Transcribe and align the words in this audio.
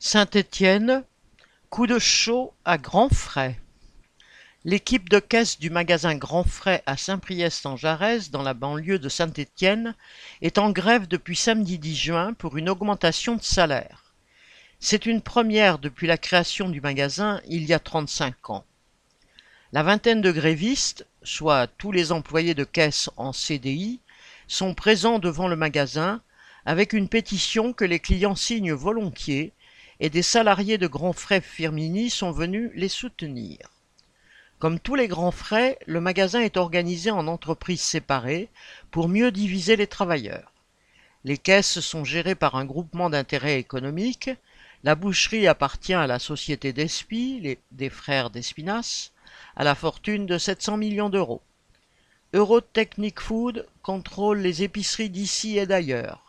Saint-Étienne, 0.00 1.02
coup 1.70 1.88
de 1.88 1.98
chaud 1.98 2.54
à 2.64 2.78
grands 2.78 3.08
frais. 3.08 3.58
L'équipe 4.64 5.08
de 5.08 5.18
caisse 5.18 5.58
du 5.58 5.70
magasin 5.70 6.14
Grand 6.14 6.44
Frais 6.44 6.84
à 6.86 6.96
Saint-Priest-en-Jarez, 6.96 8.30
dans 8.30 8.42
la 8.42 8.54
banlieue 8.54 9.00
de 9.00 9.08
Saint-Étienne, 9.08 9.96
est 10.40 10.58
en 10.58 10.70
grève 10.70 11.08
depuis 11.08 11.34
samedi 11.34 11.80
10 11.80 11.96
juin 11.96 12.32
pour 12.32 12.56
une 12.56 12.68
augmentation 12.68 13.34
de 13.34 13.42
salaire. 13.42 14.14
C'est 14.78 15.04
une 15.04 15.20
première 15.20 15.80
depuis 15.80 16.06
la 16.06 16.16
création 16.16 16.68
du 16.68 16.80
magasin 16.80 17.40
il 17.48 17.64
y 17.64 17.74
a 17.74 17.80
35 17.80 18.50
ans. 18.50 18.64
La 19.72 19.82
vingtaine 19.82 20.20
de 20.20 20.30
grévistes, 20.30 21.08
soit 21.24 21.66
tous 21.66 21.90
les 21.90 22.12
employés 22.12 22.54
de 22.54 22.62
caisse 22.62 23.10
en 23.16 23.32
CDI, 23.32 23.98
sont 24.46 24.74
présents 24.74 25.18
devant 25.18 25.48
le 25.48 25.56
magasin 25.56 26.22
avec 26.66 26.92
une 26.92 27.08
pétition 27.08 27.72
que 27.72 27.84
les 27.84 27.98
clients 27.98 28.36
signent 28.36 28.74
volontiers 28.74 29.52
et 30.00 30.10
des 30.10 30.22
salariés 30.22 30.78
de 30.78 30.86
Grands 30.86 31.12
Frais 31.12 31.40
Firmini 31.40 32.10
sont 32.10 32.30
venus 32.30 32.70
les 32.74 32.88
soutenir. 32.88 33.58
Comme 34.58 34.80
tous 34.80 34.94
les 34.94 35.08
grands 35.08 35.30
frais, 35.30 35.78
le 35.86 36.00
magasin 36.00 36.40
est 36.40 36.56
organisé 36.56 37.10
en 37.10 37.26
entreprises 37.26 37.82
séparées 37.82 38.48
pour 38.90 39.08
mieux 39.08 39.30
diviser 39.30 39.76
les 39.76 39.86
travailleurs. 39.86 40.52
Les 41.24 41.38
caisses 41.38 41.80
sont 41.80 42.04
gérées 42.04 42.34
par 42.34 42.56
un 42.56 42.64
groupement 42.64 43.10
d'intérêt 43.10 43.58
économique, 43.58 44.30
la 44.84 44.94
boucherie 44.94 45.48
appartient 45.48 45.94
à 45.94 46.06
la 46.06 46.18
société 46.18 46.72
d'Espy, 46.72 47.58
des 47.72 47.90
frères 47.90 48.30
d'Espinas, 48.30 49.10
à 49.56 49.64
la 49.64 49.74
fortune 49.74 50.26
de 50.26 50.38
700 50.38 50.76
millions 50.76 51.10
d'euros. 51.10 51.42
Eurotechnic 52.34 53.20
Food 53.20 53.66
contrôle 53.82 54.38
les 54.38 54.62
épiceries 54.62 55.10
d'ici 55.10 55.58
et 55.58 55.66
d'ailleurs 55.66 56.27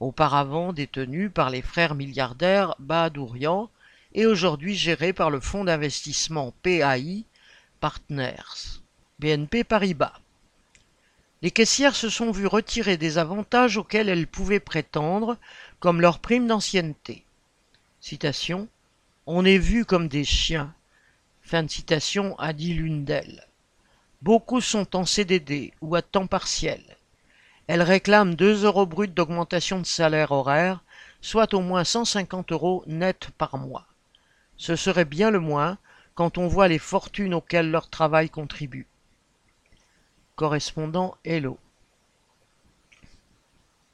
auparavant 0.00 0.72
détenu 0.72 1.30
par 1.30 1.50
les 1.50 1.62
frères 1.62 1.94
milliardaires 1.94 2.74
Bahadourian 2.78 3.70
et 4.14 4.26
aujourd'hui 4.26 4.74
géré 4.74 5.12
par 5.12 5.30
le 5.30 5.40
fonds 5.40 5.64
d'investissement 5.64 6.52
PAI 6.62 7.24
Partners, 7.78 8.80
BNP 9.18 9.64
Paribas. 9.64 10.18
Les 11.42 11.50
caissières 11.50 11.96
se 11.96 12.10
sont 12.10 12.32
vues 12.32 12.46
retirer 12.46 12.96
des 12.96 13.16
avantages 13.16 13.78
auxquels 13.78 14.10
elles 14.10 14.26
pouvaient 14.26 14.60
prétendre, 14.60 15.38
comme 15.78 16.00
leur 16.00 16.18
prime 16.18 16.46
d'ancienneté. 16.46 17.24
On 19.26 19.44
est 19.44 19.58
vu 19.58 19.84
comme 19.84 20.08
des 20.08 20.24
chiens. 20.24 20.74
A 21.52 22.52
dit 22.52 22.74
l'une 22.74 23.04
d'elles. 23.04 23.46
Beaucoup 24.22 24.60
sont 24.60 24.94
en 24.94 25.04
CDD 25.04 25.72
ou 25.80 25.94
à 25.96 26.02
temps 26.02 26.26
partiel. 26.26 26.82
Elle 27.72 27.82
réclame 27.82 28.34
2 28.34 28.64
euros 28.64 28.84
bruts 28.84 29.06
d'augmentation 29.06 29.78
de 29.78 29.86
salaire 29.86 30.32
horaire, 30.32 30.82
soit 31.20 31.54
au 31.54 31.60
moins 31.60 31.84
150 31.84 32.50
euros 32.50 32.82
net 32.88 33.30
par 33.38 33.58
mois. 33.58 33.86
Ce 34.56 34.74
serait 34.74 35.04
bien 35.04 35.30
le 35.30 35.38
moins 35.38 35.78
quand 36.16 36.36
on 36.36 36.48
voit 36.48 36.66
les 36.66 36.80
fortunes 36.80 37.32
auxquelles 37.32 37.70
leur 37.70 37.88
travail 37.88 38.28
contribue. 38.28 38.88
Correspondant 40.34 41.16
Hello. 41.24 41.60